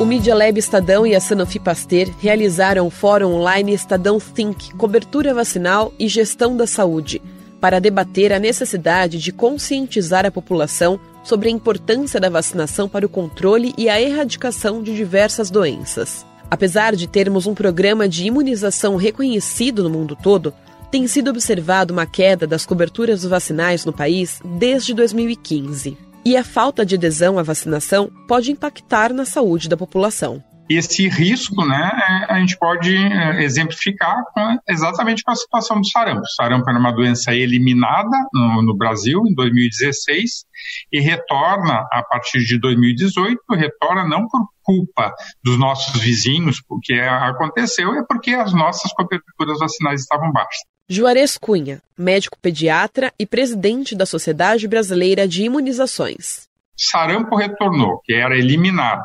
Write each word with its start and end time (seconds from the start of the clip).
O 0.00 0.04
Media 0.04 0.32
Lab 0.32 0.56
Estadão 0.56 1.04
e 1.04 1.16
a 1.16 1.20
Sanofi 1.20 1.58
Pasteur 1.58 2.08
realizaram 2.20 2.86
o 2.86 2.90
fórum 2.90 3.32
online 3.32 3.74
Estadão 3.74 4.20
Think, 4.20 4.72
cobertura 4.74 5.34
vacinal 5.34 5.92
e 5.98 6.06
gestão 6.06 6.56
da 6.56 6.68
saúde, 6.68 7.20
para 7.60 7.80
debater 7.80 8.32
a 8.32 8.38
necessidade 8.38 9.18
de 9.18 9.32
conscientizar 9.32 10.24
a 10.24 10.30
população 10.30 11.00
sobre 11.24 11.48
a 11.48 11.50
importância 11.50 12.20
da 12.20 12.30
vacinação 12.30 12.88
para 12.88 13.04
o 13.04 13.08
controle 13.08 13.74
e 13.76 13.88
a 13.88 14.00
erradicação 14.00 14.84
de 14.84 14.94
diversas 14.94 15.50
doenças. 15.50 16.24
Apesar 16.48 16.94
de 16.94 17.08
termos 17.08 17.48
um 17.48 17.54
programa 17.54 18.08
de 18.08 18.24
imunização 18.24 18.94
reconhecido 18.94 19.82
no 19.82 19.90
mundo 19.90 20.14
todo, 20.14 20.54
tem 20.92 21.08
sido 21.08 21.28
observado 21.28 21.92
uma 21.92 22.06
queda 22.06 22.46
das 22.46 22.64
coberturas 22.64 23.24
vacinais 23.24 23.84
no 23.84 23.92
país 23.92 24.40
desde 24.44 24.94
2015 24.94 26.07
e 26.28 26.36
a 26.36 26.44
falta 26.44 26.84
de 26.84 26.94
adesão 26.94 27.38
à 27.38 27.42
vacinação 27.42 28.12
pode 28.28 28.52
impactar 28.52 29.14
na 29.14 29.24
saúde 29.24 29.66
da 29.66 29.78
população. 29.78 30.44
Esse 30.68 31.08
risco, 31.08 31.64
né, 31.64 31.90
é, 32.28 32.34
a 32.34 32.38
gente 32.38 32.54
pode 32.58 32.94
é, 32.94 33.42
exemplificar 33.42 34.14
com, 34.34 34.58
exatamente 34.68 35.22
com 35.22 35.30
a 35.30 35.34
situação 35.34 35.80
do 35.80 35.88
sarampo. 35.88 36.20
O 36.20 36.34
sarampo 36.36 36.68
era 36.68 36.78
uma 36.78 36.92
doença 36.92 37.34
eliminada 37.34 38.14
no, 38.30 38.60
no 38.60 38.76
Brasil 38.76 39.22
em 39.26 39.34
2016 39.34 40.44
e 40.92 41.00
retorna 41.00 41.86
a 41.90 42.02
partir 42.02 42.40
de 42.40 42.60
2018, 42.60 43.40
retorna 43.52 44.06
não 44.06 44.28
por 44.28 44.46
culpa 44.62 45.14
dos 45.42 45.58
nossos 45.58 45.98
vizinhos, 45.98 46.60
porque 46.60 46.92
aconteceu, 46.92 47.94
é 47.94 48.04
porque 48.06 48.32
as 48.32 48.52
nossas 48.52 48.92
coberturas 48.92 49.58
vacinais 49.60 50.02
estavam 50.02 50.30
baixas. 50.30 50.60
Juarez 50.90 51.36
Cunha, 51.36 51.82
médico 51.98 52.38
pediatra 52.40 53.12
e 53.18 53.26
presidente 53.26 53.94
da 53.94 54.06
Sociedade 54.06 54.66
Brasileira 54.66 55.28
de 55.28 55.42
Imunizações. 55.42 56.48
Sarampo 56.74 57.36
retornou, 57.36 58.00
que 58.02 58.14
era 58.14 58.38
eliminada. 58.38 59.04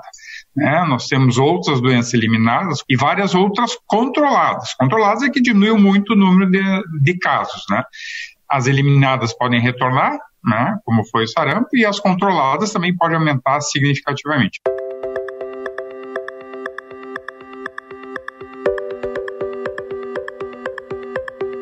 Né? 0.55 0.85
Nós 0.87 1.07
temos 1.07 1.37
outras 1.37 1.81
doenças 1.81 2.13
eliminadas 2.13 2.79
e 2.87 2.95
várias 2.95 3.35
outras 3.35 3.77
controladas. 3.85 4.73
Controladas 4.75 5.23
é 5.23 5.29
que 5.29 5.41
diminuiu 5.41 5.77
muito 5.77 6.13
o 6.13 6.15
número 6.15 6.49
de, 6.49 6.61
de 7.01 7.17
casos. 7.19 7.63
Né? 7.69 7.83
As 8.49 8.65
eliminadas 8.65 9.33
podem 9.37 9.59
retornar, 9.59 10.17
né? 10.41 10.77
como 10.85 11.03
foi 11.09 11.25
o 11.25 11.27
sarampo, 11.27 11.67
e 11.73 11.85
as 11.85 11.99
controladas 11.99 12.71
também 12.71 12.95
podem 12.95 13.17
aumentar 13.17 13.59
significativamente. 13.59 14.61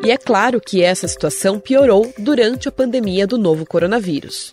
E 0.03 0.09
é 0.09 0.17
claro 0.17 0.59
que 0.59 0.81
essa 0.81 1.07
situação 1.07 1.59
piorou 1.59 2.11
durante 2.17 2.67
a 2.67 2.71
pandemia 2.71 3.27
do 3.27 3.37
novo 3.37 3.67
coronavírus. 3.67 4.51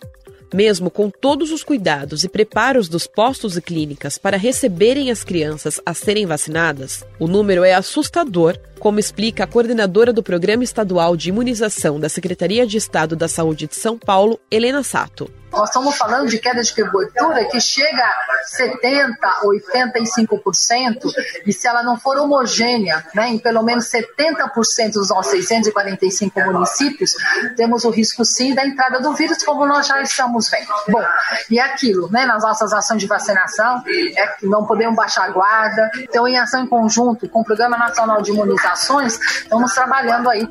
Mesmo 0.53 0.91
com 0.91 1.09
todos 1.09 1.51
os 1.51 1.63
cuidados 1.63 2.23
e 2.23 2.29
preparos 2.29 2.87
dos 2.87 3.07
postos 3.07 3.57
e 3.57 3.61
clínicas 3.61 4.17
para 4.17 4.37
receberem 4.37 5.09
as 5.09 5.23
crianças 5.23 5.81
a 5.83 5.93
serem 5.93 6.27
vacinadas, 6.27 7.03
o 7.19 7.27
número 7.27 7.63
é 7.63 7.73
assustador, 7.73 8.57
como 8.79 8.99
explica 8.99 9.43
a 9.43 9.47
coordenadora 9.47 10.13
do 10.13 10.23
Programa 10.23 10.63
Estadual 10.63 11.17
de 11.17 11.29
Imunização 11.29 11.99
da 11.99 12.09
Secretaria 12.09 12.65
de 12.65 12.77
Estado 12.77 13.15
da 13.15 13.27
Saúde 13.27 13.67
de 13.67 13.75
São 13.75 13.97
Paulo, 13.97 14.39
Helena 14.51 14.83
Sato. 14.83 15.31
Nós 15.59 15.67
estamos 15.67 15.97
falando 15.97 16.29
de 16.29 16.39
queda 16.39 16.61
de 16.61 16.73
cobertura 16.73 17.43
que 17.43 17.59
chega 17.59 18.01
a 18.01 18.39
70%, 18.57 19.17
85%, 19.43 21.11
e 21.45 21.51
se 21.51 21.67
ela 21.67 21.83
não 21.83 21.99
for 21.99 22.17
homogênea, 22.17 23.05
né, 23.13 23.27
em 23.27 23.37
pelo 23.37 23.61
menos 23.61 23.91
70% 23.91 24.93
dos 24.93 25.09
nossos 25.09 25.31
645 25.31 26.39
municípios, 26.39 27.13
temos 27.57 27.83
o 27.83 27.89
risco 27.89 28.23
sim 28.23 28.55
da 28.55 28.65
entrada 28.65 29.01
do 29.01 29.13
vírus, 29.13 29.43
como 29.43 29.65
nós 29.65 29.85
já 29.85 30.01
estamos 30.01 30.49
vendo. 30.49 30.69
Bom, 30.87 31.03
e 31.51 31.59
é 31.59 31.61
aquilo, 31.61 32.09
né, 32.09 32.25
nas 32.25 32.41
nossas 32.41 32.71
ações 32.71 33.01
de 33.01 33.07
vacinação, 33.07 33.83
é 34.15 34.27
que 34.27 34.47
não 34.47 34.65
podemos 34.65 34.95
baixar 34.95 35.25
a 35.25 35.31
guarda, 35.31 35.91
então 35.99 36.25
em 36.25 36.39
ação 36.39 36.63
em 36.63 36.67
conjunto 36.67 37.27
com 37.27 37.41
o 37.41 37.43
Programa 37.43 37.77
Nacional 37.77 38.21
de 38.21 38.31
Imunizações, 38.31 39.19
estamos 39.19 39.73
trabalhando 39.73 40.29
aí. 40.29 40.47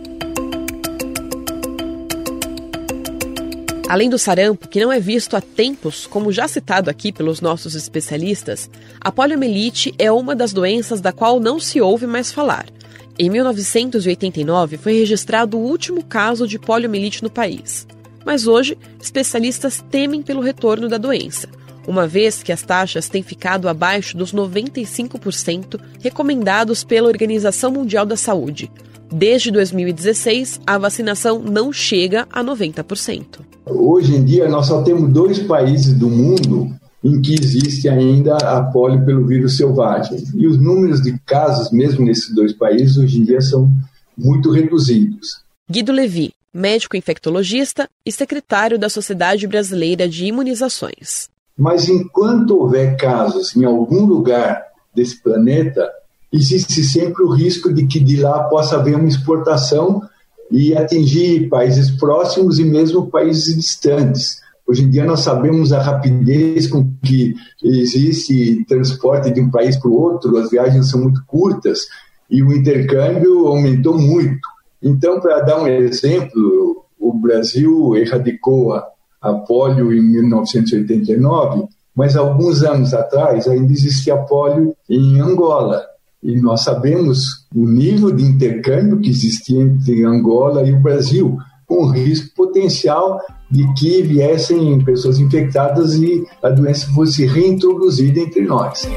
Além 3.88 4.10
do 4.10 4.18
sarampo, 4.18 4.68
que 4.68 4.80
não 4.80 4.92
é 4.92 5.00
visto 5.00 5.34
há 5.34 5.40
tempos, 5.40 6.06
como 6.06 6.30
já 6.30 6.46
citado 6.46 6.90
aqui 6.90 7.10
pelos 7.10 7.40
nossos 7.40 7.74
especialistas, 7.74 8.68
a 9.00 9.10
poliomielite 9.10 9.94
é 9.98 10.12
uma 10.12 10.36
das 10.36 10.52
doenças 10.52 11.00
da 11.00 11.10
qual 11.10 11.40
não 11.40 11.58
se 11.58 11.80
ouve 11.80 12.06
mais 12.06 12.30
falar. 12.30 12.66
Em 13.18 13.30
1989 13.30 14.76
foi 14.76 14.92
registrado 14.92 15.56
o 15.56 15.62
último 15.62 16.04
caso 16.04 16.46
de 16.46 16.58
poliomielite 16.58 17.22
no 17.22 17.30
país. 17.30 17.86
Mas 18.26 18.46
hoje, 18.46 18.76
especialistas 19.00 19.82
temem 19.90 20.20
pelo 20.20 20.42
retorno 20.42 20.86
da 20.86 20.98
doença, 20.98 21.48
uma 21.86 22.06
vez 22.06 22.42
que 22.42 22.52
as 22.52 22.60
taxas 22.60 23.08
têm 23.08 23.22
ficado 23.22 23.70
abaixo 23.70 24.14
dos 24.18 24.34
95% 24.34 25.80
recomendados 26.02 26.84
pela 26.84 27.08
Organização 27.08 27.70
Mundial 27.70 28.04
da 28.04 28.18
Saúde. 28.18 28.70
Desde 29.10 29.50
2016, 29.50 30.60
a 30.66 30.76
vacinação 30.76 31.38
não 31.38 31.72
chega 31.72 32.28
a 32.30 32.44
90%. 32.44 33.47
Hoje 33.70 34.14
em 34.16 34.24
dia, 34.24 34.48
nós 34.48 34.66
só 34.66 34.82
temos 34.82 35.12
dois 35.12 35.38
países 35.38 35.94
do 35.94 36.08
mundo 36.08 36.70
em 37.02 37.20
que 37.20 37.34
existe 37.34 37.88
ainda 37.88 38.36
a 38.36 38.62
polio 38.62 39.04
pelo 39.04 39.26
vírus 39.26 39.56
selvagem. 39.56 40.24
E 40.34 40.46
os 40.46 40.58
números 40.58 41.00
de 41.02 41.18
casos, 41.20 41.70
mesmo 41.70 42.04
nesses 42.04 42.34
dois 42.34 42.52
países, 42.52 42.96
hoje 42.96 43.18
em 43.18 43.24
dia 43.24 43.40
são 43.40 43.70
muito 44.16 44.50
reduzidos. 44.50 45.40
Guido 45.70 45.92
Levi, 45.92 46.32
médico 46.52 46.96
infectologista 46.96 47.88
e 48.04 48.10
secretário 48.10 48.78
da 48.78 48.88
Sociedade 48.88 49.46
Brasileira 49.46 50.08
de 50.08 50.26
Imunizações. 50.26 51.28
Mas 51.56 51.88
enquanto 51.88 52.58
houver 52.58 52.96
casos 52.96 53.54
em 53.56 53.64
algum 53.64 54.04
lugar 54.04 54.62
desse 54.94 55.22
planeta, 55.22 55.88
existe 56.32 56.82
sempre 56.82 57.22
o 57.22 57.30
risco 57.30 57.72
de 57.72 57.86
que 57.86 58.00
de 58.00 58.16
lá 58.16 58.44
possa 58.44 58.76
haver 58.76 58.96
uma 58.96 59.08
exportação 59.08 60.02
e 60.50 60.74
atingir 60.74 61.48
países 61.48 61.90
próximos 61.90 62.58
e 62.58 62.64
mesmo 62.64 63.10
países 63.10 63.54
distantes. 63.54 64.40
Hoje 64.66 64.84
em 64.84 64.90
dia 64.90 65.04
nós 65.04 65.20
sabemos 65.20 65.72
a 65.72 65.80
rapidez 65.80 66.66
com 66.66 66.92
que 67.02 67.34
existe 67.62 68.64
transporte 68.66 69.30
de 69.30 69.40
um 69.40 69.50
país 69.50 69.76
para 69.76 69.88
o 69.90 69.94
outro, 69.94 70.36
as 70.36 70.50
viagens 70.50 70.90
são 70.90 71.00
muito 71.00 71.22
curtas 71.26 71.80
e 72.30 72.42
o 72.42 72.52
intercâmbio 72.52 73.46
aumentou 73.46 73.98
muito. 73.98 74.46
Então, 74.82 75.20
para 75.20 75.40
dar 75.40 75.62
um 75.62 75.66
exemplo, 75.66 76.84
o 76.98 77.12
Brasil 77.14 77.96
erradicou 77.96 78.74
a, 78.74 78.86
a 79.20 79.32
polio 79.32 79.92
em 79.92 80.02
1989, 80.02 81.66
mas 81.94 82.16
alguns 82.16 82.62
anos 82.62 82.94
atrás 82.94 83.48
ainda 83.48 83.72
existia 83.72 84.16
polio 84.16 84.76
em 84.88 85.18
Angola. 85.18 85.84
E 86.22 86.40
nós 86.40 86.62
sabemos 86.62 87.46
o 87.54 87.66
nível 87.66 88.10
de 88.10 88.24
intercâmbio 88.24 89.00
que 89.00 89.10
existia 89.10 89.60
entre 89.60 90.04
Angola 90.04 90.68
e 90.68 90.72
o 90.72 90.80
Brasil, 90.80 91.38
com 91.66 91.90
risco 91.90 92.34
potencial 92.34 93.20
de 93.50 93.72
que 93.74 94.02
viessem 94.02 94.82
pessoas 94.84 95.18
infectadas 95.18 95.94
e 95.94 96.24
a 96.42 96.48
doença 96.48 96.86
fosse 96.92 97.24
reintroduzida 97.26 98.20
entre 98.20 98.42
nós. 98.42 98.88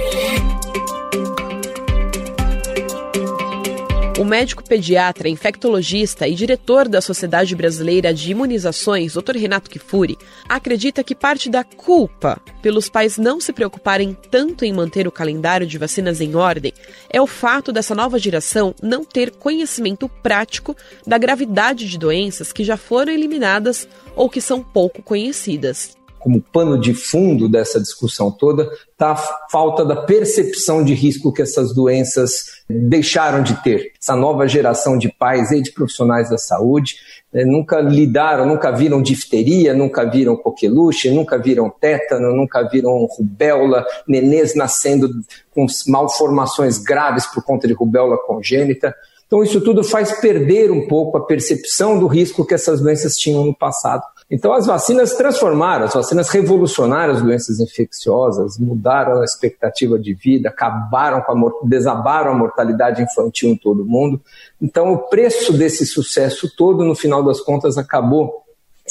O 4.22 4.24
médico 4.24 4.64
pediatra, 4.64 5.28
infectologista 5.28 6.28
e 6.28 6.36
diretor 6.36 6.88
da 6.88 7.02
Sociedade 7.02 7.56
Brasileira 7.56 8.14
de 8.14 8.30
Imunizações, 8.30 9.16
Dr. 9.16 9.36
Renato 9.36 9.68
Kifuri, 9.68 10.16
acredita 10.48 11.04
que 11.04 11.16
parte 11.16 11.50
da 11.50 11.64
culpa 11.64 12.40
pelos 12.62 12.88
pais 12.88 13.18
não 13.18 13.42
se 13.42 13.52
preocuparem 13.52 14.16
tanto 14.30 14.64
em 14.64 14.72
manter 14.72 15.08
o 15.08 15.12
calendário 15.12 15.66
de 15.66 15.76
vacinas 15.80 16.22
em 16.22 16.36
ordem 16.36 16.72
é 17.10 17.20
o 17.20 17.26
fato 17.26 17.72
dessa 17.74 17.96
nova 17.96 18.20
geração 18.20 18.76
não 18.80 19.04
ter 19.04 19.32
conhecimento 19.32 20.08
prático 20.08 20.78
da 21.04 21.18
gravidade 21.18 21.90
de 21.90 21.98
doenças 21.98 22.54
que 22.54 22.64
já 22.64 22.78
foram 22.78 23.12
eliminadas 23.12 23.88
ou 24.16 24.30
que 24.30 24.40
são 24.40 24.62
pouco 24.62 25.02
conhecidas 25.02 26.00
como 26.22 26.42
pano 26.42 26.80
de 26.80 26.94
fundo 26.94 27.50
dessa 27.50 27.80
discussão 27.80 28.32
toda, 28.32 28.70
está 28.92 29.12
a 29.12 29.50
falta 29.50 29.84
da 29.84 29.96
percepção 29.96 30.84
de 30.84 30.94
risco 30.94 31.34
que 31.34 31.42
essas 31.42 31.74
doenças 31.74 32.64
deixaram 32.70 33.42
de 33.42 33.62
ter. 33.64 33.92
Essa 34.00 34.16
nova 34.16 34.48
geração 34.48 34.98
de 34.98 35.10
pais 35.10 35.52
e 35.52 35.62
de 35.62 35.72
profissionais 35.72 36.30
da 36.30 36.38
saúde 36.38 36.96
né, 37.34 37.44
nunca 37.44 37.82
lidaram, 37.82 38.46
nunca 38.46 38.72
viram 38.72 39.02
difteria, 39.02 39.74
nunca 39.74 40.06
viram 40.06 40.36
coqueluche, 40.36 41.10
nunca 41.10 41.38
viram 41.38 41.70
tétano, 41.70 42.36
nunca 42.36 42.62
viram 42.70 43.06
rubéola, 43.06 43.86
nenês 44.08 44.56
nascendo 44.56 45.10
com 45.54 45.66
malformações 45.88 46.78
graves 46.78 47.26
por 47.26 47.44
conta 47.44 47.68
de 47.68 47.74
rubéola 47.74 48.18
congênita. 48.28 48.94
Então, 49.26 49.42
isso 49.42 49.62
tudo 49.62 49.82
faz 49.82 50.20
perder 50.20 50.72
um 50.72 50.88
pouco 50.88 51.18
a 51.18 51.26
percepção 51.26 51.98
do 51.98 52.06
risco 52.06 52.46
que 52.46 52.54
essas 52.54 52.82
doenças 52.82 53.16
tinham 53.16 53.46
no 53.46 53.56
passado. 53.56 54.04
Então, 54.32 54.54
as 54.54 54.66
vacinas 54.66 55.14
transformaram, 55.14 55.84
as 55.84 55.94
vacinas 55.94 56.30
revolucionaram 56.30 57.14
as 57.14 57.22
doenças 57.22 57.60
infecciosas, 57.60 58.58
mudaram 58.58 59.20
a 59.20 59.26
expectativa 59.26 60.00
de 60.00 60.14
vida, 60.14 60.48
acabaram 60.48 61.22
com 61.22 61.34
a, 61.34 61.52
desabaram 61.68 62.32
a 62.32 62.38
mortalidade 62.38 63.04
infantil 63.04 63.50
em 63.50 63.58
todo 63.58 63.84
o 63.84 63.86
mundo. 63.86 64.22
Então, 64.62 64.94
o 64.94 64.98
preço 65.10 65.52
desse 65.52 65.86
sucesso 65.86 66.50
todo, 66.56 66.86
no 66.86 66.96
final 66.96 67.22
das 67.22 67.42
contas, 67.42 67.78
acabou 67.78 68.42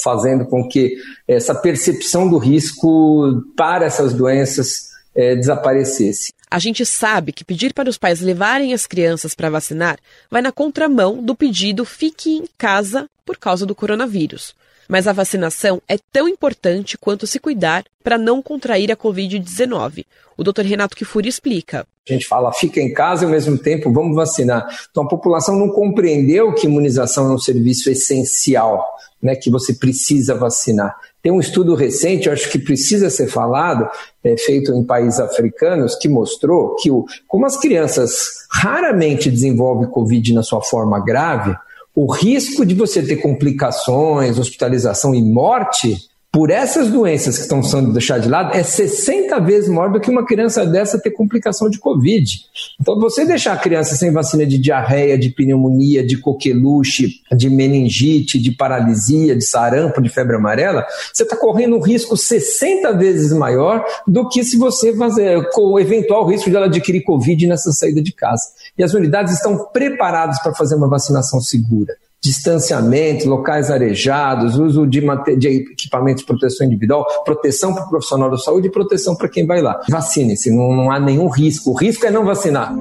fazendo 0.01 0.45
com 0.45 0.67
que 0.67 0.95
essa 1.27 1.55
percepção 1.55 2.29
do 2.29 2.37
risco 2.37 3.43
para 3.57 3.85
essas 3.85 4.13
doenças 4.13 4.91
é, 5.15 5.35
desaparecesse. 5.35 6.31
A 6.51 6.59
gente 6.59 6.85
sabe 6.85 7.31
que 7.31 7.43
pedir 7.43 7.73
para 7.73 7.89
os 7.89 7.97
pais 7.97 8.21
levarem 8.21 8.73
as 8.73 8.85
crianças 8.85 9.33
para 9.33 9.49
vacinar 9.49 9.97
vai 10.29 10.41
na 10.41 10.51
contramão 10.51 11.23
do 11.23 11.33
pedido 11.33 11.83
fique 11.83 12.29
em 12.29 12.43
casa 12.59 13.07
por 13.25 13.37
causa 13.37 13.65
do 13.65 13.73
coronavírus. 13.73 14.53
Mas 14.91 15.07
a 15.07 15.13
vacinação 15.13 15.81
é 15.87 15.97
tão 16.11 16.27
importante 16.27 16.97
quanto 16.97 17.25
se 17.25 17.39
cuidar 17.39 17.85
para 18.03 18.17
não 18.17 18.41
contrair 18.41 18.91
a 18.91 18.97
Covid-19. 18.97 20.05
O 20.35 20.43
Dr. 20.43 20.63
Renato 20.63 20.97
Kifuri 20.97 21.29
explica. 21.29 21.87
A 22.09 22.11
gente 22.11 22.27
fala 22.27 22.51
fica 22.51 22.81
em 22.81 22.91
casa 22.93 23.23
e 23.23 23.25
ao 23.25 23.31
mesmo 23.31 23.57
tempo 23.57 23.89
vamos 23.93 24.13
vacinar. 24.17 24.67
Então 24.91 25.03
a 25.03 25.07
população 25.07 25.57
não 25.57 25.69
compreendeu 25.69 26.53
que 26.53 26.67
imunização 26.67 27.31
é 27.31 27.33
um 27.33 27.37
serviço 27.37 27.89
essencial, 27.89 28.85
né, 29.23 29.33
que 29.33 29.49
você 29.49 29.73
precisa 29.73 30.35
vacinar. 30.35 30.93
Tem 31.23 31.31
um 31.31 31.39
estudo 31.39 31.73
recente, 31.73 32.27
eu 32.27 32.33
acho 32.33 32.49
que 32.49 32.59
precisa 32.59 33.09
ser 33.09 33.27
falado, 33.27 33.89
é, 34.21 34.35
feito 34.35 34.73
em 34.73 34.83
países 34.83 35.21
africanos, 35.21 35.95
que 35.95 36.09
mostrou 36.09 36.75
que 36.75 36.91
o, 36.91 37.05
como 37.29 37.45
as 37.45 37.57
crianças 37.57 38.45
raramente 38.51 39.31
desenvolvem 39.31 39.89
Covid 39.89 40.33
na 40.33 40.43
sua 40.43 40.61
forma 40.61 40.99
grave, 40.99 41.55
o 41.95 42.11
risco 42.11 42.65
de 42.65 42.73
você 42.73 43.01
ter 43.01 43.17
complicações, 43.17 44.39
hospitalização 44.39 45.13
e 45.13 45.21
morte 45.21 46.10
por 46.31 46.49
essas 46.49 46.89
doenças 46.89 47.35
que 47.35 47.41
estão 47.41 47.61
sendo 47.61 47.91
deixadas 47.91 48.23
de 48.23 48.29
lado 48.29 48.55
é 48.55 48.63
60 48.63 49.37
vezes 49.41 49.69
maior 49.69 49.91
do 49.91 49.99
que 49.99 50.09
uma 50.09 50.25
criança 50.25 50.65
dessa 50.65 50.97
ter 50.97 51.11
complicação 51.11 51.69
de 51.69 51.77
Covid. 51.77 52.45
Então, 52.79 52.97
você 52.97 53.25
deixar 53.25 53.53
a 53.53 53.57
criança 53.57 53.95
sem 53.95 54.11
vacina 54.11 54.45
de 54.45 54.57
diarreia, 54.57 55.17
de 55.17 55.29
pneumonia, 55.29 56.05
de 56.05 56.17
coqueluche, 56.17 57.15
de 57.35 57.49
meningite, 57.49 58.39
de 58.39 58.51
paralisia, 58.51 59.35
de 59.35 59.43
sarampo, 59.43 60.01
de 60.01 60.07
febre 60.07 60.37
amarela, 60.37 60.85
você 61.13 61.23
está 61.23 61.35
correndo 61.35 61.75
um 61.75 61.81
risco 61.81 62.15
60 62.15 62.93
vezes 62.93 63.33
maior 63.33 63.83
do 64.07 64.29
que 64.29 64.41
se 64.45 64.57
você 64.57 64.95
fazer 64.95 65.49
com 65.49 65.73
o 65.73 65.79
eventual 65.79 66.25
risco 66.25 66.49
de 66.49 66.55
ela 66.55 66.67
adquirir 66.67 67.03
Covid 67.03 67.45
nessa 67.45 67.73
saída 67.73 68.01
de 68.01 68.13
casa. 68.13 68.43
E 68.77 68.83
as 68.83 68.93
unidades 68.93 69.33
estão 69.33 69.65
preparadas 69.73 70.41
para 70.41 70.53
fazer 70.53 70.75
uma 70.75 70.87
vacinação 70.87 71.41
segura 71.41 71.93
distanciamento, 72.23 73.27
locais 73.27 73.71
arejados, 73.71 74.57
uso 74.57 74.85
de, 74.85 75.01
de 75.37 75.47
equipamentos 75.47 76.21
de 76.21 76.27
proteção 76.27 76.67
individual, 76.67 77.05
proteção 77.25 77.73
para 77.73 77.85
o 77.85 77.89
profissional 77.89 78.29
da 78.29 78.37
saúde 78.37 78.67
e 78.67 78.71
proteção 78.71 79.15
para 79.15 79.27
quem 79.27 79.45
vai 79.45 79.61
lá. 79.61 79.81
Vacine-se, 79.89 80.51
não, 80.51 80.75
não 80.75 80.91
há 80.91 80.99
nenhum 80.99 81.27
risco. 81.27 81.71
O 81.71 81.73
risco 81.73 82.05
é 82.05 82.11
não 82.11 82.23
vacinar. 82.23 82.73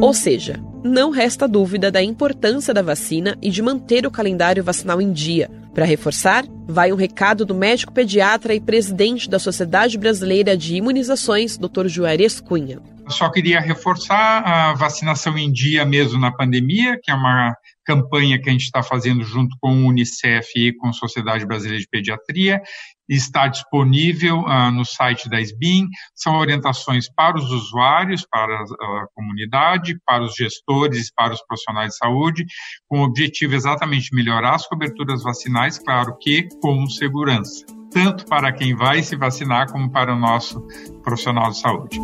Ou 0.00 0.14
seja, 0.14 0.60
não 0.82 1.10
resta 1.10 1.46
dúvida 1.46 1.90
da 1.90 2.02
importância 2.02 2.72
da 2.72 2.80
vacina 2.80 3.36
e 3.42 3.50
de 3.50 3.60
manter 3.60 4.06
o 4.06 4.10
calendário 4.10 4.64
vacinal 4.64 5.00
em 5.00 5.12
dia. 5.12 5.50
Para 5.74 5.84
reforçar, 5.84 6.46
vai 6.66 6.90
um 6.90 6.96
recado 6.96 7.44
do 7.44 7.54
médico 7.54 7.92
pediatra 7.92 8.54
e 8.54 8.60
presidente 8.60 9.28
da 9.28 9.38
Sociedade 9.38 9.98
Brasileira 9.98 10.56
de 10.56 10.76
Imunizações, 10.76 11.58
Dr. 11.58 11.86
Juarez 11.86 12.40
Cunha. 12.40 12.80
Só 13.08 13.30
queria 13.30 13.60
reforçar 13.60 14.42
a 14.42 14.74
vacinação 14.74 15.38
em 15.38 15.52
dia 15.52 15.84
mesmo 15.84 16.18
na 16.18 16.32
pandemia, 16.32 16.98
que 17.00 17.10
é 17.10 17.14
uma 17.14 17.54
campanha 17.84 18.40
que 18.40 18.48
a 18.48 18.52
gente 18.52 18.64
está 18.64 18.82
fazendo 18.82 19.22
junto 19.22 19.56
com 19.60 19.70
o 19.70 19.86
Unicef 19.86 20.50
e 20.56 20.72
com 20.74 20.88
a 20.88 20.92
Sociedade 20.92 21.46
Brasileira 21.46 21.80
de 21.80 21.88
Pediatria. 21.88 22.60
Está 23.08 23.46
disponível 23.46 24.40
uh, 24.40 24.72
no 24.72 24.84
site 24.84 25.28
da 25.30 25.40
SBIM. 25.40 25.86
São 26.16 26.36
orientações 26.36 27.08
para 27.08 27.38
os 27.38 27.48
usuários, 27.52 28.26
para 28.28 28.60
a 28.62 29.06
comunidade, 29.14 29.96
para 30.04 30.24
os 30.24 30.34
gestores, 30.34 31.12
para 31.14 31.32
os 31.32 31.40
profissionais 31.46 31.90
de 31.90 31.98
saúde, 31.98 32.44
com 32.88 33.00
o 33.00 33.04
objetivo 33.04 33.54
exatamente 33.54 34.10
de 34.10 34.16
melhorar 34.16 34.56
as 34.56 34.66
coberturas 34.66 35.22
vacinais, 35.22 35.78
claro 35.78 36.16
que 36.18 36.48
com 36.60 36.84
segurança, 36.88 37.64
tanto 37.92 38.26
para 38.26 38.52
quem 38.52 38.74
vai 38.74 39.00
se 39.04 39.14
vacinar 39.14 39.70
como 39.70 39.88
para 39.92 40.12
o 40.12 40.18
nosso 40.18 40.60
profissional 41.04 41.50
de 41.50 41.60
saúde. 41.60 42.00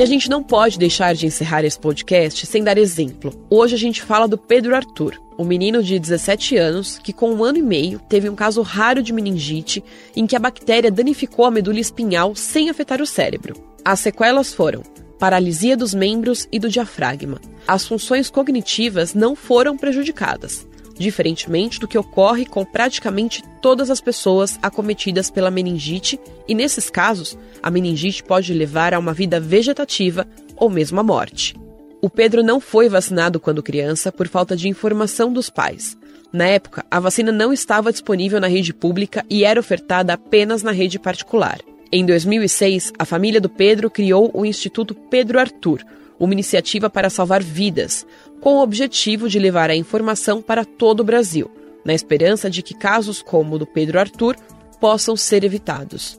E 0.00 0.02
a 0.02 0.06
gente 0.06 0.30
não 0.30 0.42
pode 0.42 0.78
deixar 0.78 1.14
de 1.14 1.26
encerrar 1.26 1.62
esse 1.62 1.78
podcast 1.78 2.46
sem 2.46 2.64
dar 2.64 2.78
exemplo. 2.78 3.34
Hoje 3.50 3.74
a 3.74 3.78
gente 3.78 4.00
fala 4.00 4.26
do 4.26 4.38
Pedro 4.38 4.74
Arthur, 4.74 5.20
um 5.38 5.44
menino 5.44 5.82
de 5.82 5.98
17 5.98 6.56
anos 6.56 6.98
que, 6.98 7.12
com 7.12 7.30
um 7.30 7.44
ano 7.44 7.58
e 7.58 7.62
meio, 7.62 8.00
teve 8.08 8.26
um 8.26 8.34
caso 8.34 8.62
raro 8.62 9.02
de 9.02 9.12
meningite 9.12 9.84
em 10.16 10.26
que 10.26 10.34
a 10.34 10.38
bactéria 10.38 10.90
danificou 10.90 11.44
a 11.44 11.50
medula 11.50 11.78
espinhal 11.78 12.34
sem 12.34 12.70
afetar 12.70 13.02
o 13.02 13.06
cérebro. 13.06 13.54
As 13.84 14.00
sequelas 14.00 14.54
foram 14.54 14.82
paralisia 15.18 15.76
dos 15.76 15.92
membros 15.92 16.48
e 16.50 16.58
do 16.58 16.70
diafragma. 16.70 17.38
As 17.68 17.86
funções 17.86 18.30
cognitivas 18.30 19.12
não 19.12 19.36
foram 19.36 19.76
prejudicadas, 19.76 20.66
diferentemente 21.00 21.80
do 21.80 21.88
que 21.88 21.96
ocorre 21.96 22.44
com 22.44 22.62
praticamente 22.62 23.42
todas 23.62 23.88
as 23.88 24.02
pessoas 24.02 24.58
acometidas 24.60 25.30
pela 25.30 25.50
meningite, 25.50 26.20
e 26.46 26.54
nesses 26.54 26.90
casos, 26.90 27.38
a 27.62 27.70
meningite 27.70 28.22
pode 28.22 28.52
levar 28.52 28.92
a 28.92 28.98
uma 28.98 29.14
vida 29.14 29.40
vegetativa 29.40 30.28
ou 30.54 30.68
mesmo 30.68 31.00
à 31.00 31.02
morte. 31.02 31.56
O 32.02 32.10
Pedro 32.10 32.42
não 32.42 32.60
foi 32.60 32.86
vacinado 32.86 33.40
quando 33.40 33.62
criança 33.62 34.12
por 34.12 34.28
falta 34.28 34.54
de 34.54 34.68
informação 34.68 35.32
dos 35.32 35.48
pais. 35.48 35.96
Na 36.30 36.44
época, 36.44 36.84
a 36.90 37.00
vacina 37.00 37.32
não 37.32 37.50
estava 37.50 37.90
disponível 37.90 38.38
na 38.38 38.46
rede 38.46 38.74
pública 38.74 39.24
e 39.30 39.42
era 39.42 39.58
ofertada 39.58 40.12
apenas 40.12 40.62
na 40.62 40.70
rede 40.70 40.98
particular. 40.98 41.60
Em 41.90 42.04
2006, 42.04 42.92
a 42.98 43.06
família 43.06 43.40
do 43.40 43.48
Pedro 43.48 43.90
criou 43.90 44.30
o 44.34 44.44
Instituto 44.44 44.94
Pedro 44.94 45.40
Arthur, 45.40 45.82
uma 46.18 46.34
iniciativa 46.34 46.90
para 46.90 47.08
salvar 47.08 47.42
vidas, 47.42 48.06
com 48.40 48.54
o 48.54 48.62
objetivo 48.62 49.28
de 49.28 49.38
levar 49.38 49.70
a 49.70 49.76
informação 49.76 50.40
para 50.40 50.64
todo 50.64 51.00
o 51.00 51.04
Brasil, 51.04 51.50
na 51.84 51.92
esperança 51.92 52.48
de 52.48 52.62
que 52.62 52.74
casos 52.74 53.22
como 53.22 53.54
o 53.54 53.58
do 53.58 53.66
Pedro 53.66 53.98
Arthur 53.98 54.36
possam 54.80 55.16
ser 55.16 55.44
evitados. 55.44 56.18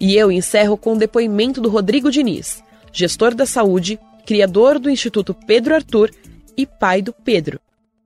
E 0.00 0.16
eu 0.16 0.32
encerro 0.32 0.76
com 0.76 0.94
o 0.94 0.98
depoimento 0.98 1.60
do 1.60 1.68
Rodrigo 1.68 2.10
Diniz, 2.10 2.62
gestor 2.92 3.34
da 3.34 3.44
saúde, 3.44 3.98
criador 4.24 4.78
do 4.78 4.90
Instituto 4.90 5.34
Pedro 5.34 5.74
Arthur 5.74 6.10
e 6.56 6.66
pai 6.66 7.02
do 7.02 7.12
Pedro, 7.12 7.60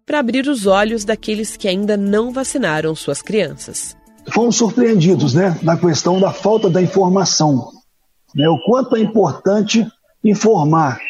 para 0.04 0.18
abrir 0.18 0.48
os 0.48 0.66
olhos 0.66 1.04
daqueles 1.04 1.56
que 1.56 1.68
ainda 1.68 1.96
não 1.96 2.32
vacinaram 2.32 2.94
suas 2.94 3.22
crianças. 3.22 3.96
Fomos 4.32 4.56
surpreendidos 4.56 5.34
né, 5.34 5.58
na 5.62 5.76
questão 5.76 6.20
da 6.20 6.32
falta 6.32 6.70
da 6.70 6.80
informação. 6.80 7.70
Né, 8.34 8.48
o 8.48 8.58
quanto 8.64 8.96
é 8.96 9.00
importante 9.00 9.86
informar 10.24 11.00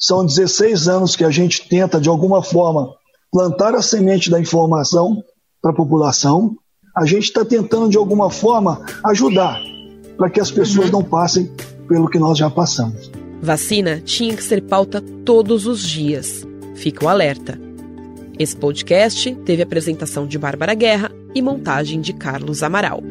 são 0.00 0.24
16 0.24 0.88
anos 0.88 1.14
que 1.14 1.24
a 1.24 1.30
gente 1.30 1.68
tenta, 1.68 2.00
de 2.00 2.08
alguma 2.08 2.42
forma, 2.42 2.94
plantar 3.30 3.74
a 3.74 3.82
semente 3.82 4.30
da 4.30 4.40
informação 4.40 5.22
para 5.60 5.72
a 5.72 5.74
população. 5.74 6.56
A 6.96 7.04
gente 7.04 7.24
está 7.24 7.44
tentando, 7.44 7.90
de 7.90 7.98
alguma 7.98 8.30
forma, 8.30 8.82
ajudar 9.04 9.60
para 10.16 10.30
que 10.30 10.40
as 10.40 10.50
pessoas 10.50 10.86
uhum. 10.86 11.00
não 11.00 11.04
passem 11.04 11.52
pelo 11.86 12.08
que 12.08 12.18
nós 12.18 12.38
já 12.38 12.48
passamos. 12.48 13.10
Vacina 13.42 14.00
tinha 14.00 14.34
que 14.34 14.42
ser 14.42 14.62
pauta 14.62 15.02
todos 15.24 15.66
os 15.66 15.80
dias. 15.82 16.46
Fica 16.74 17.04
o 17.04 17.08
alerta. 17.08 17.60
Esse 18.38 18.56
podcast 18.56 19.34
teve 19.44 19.62
apresentação 19.62 20.26
de 20.26 20.38
Bárbara 20.38 20.72
Guerra 20.72 21.12
e 21.34 21.42
montagem 21.42 22.00
de 22.00 22.14
Carlos 22.14 22.62
Amaral. 22.62 23.02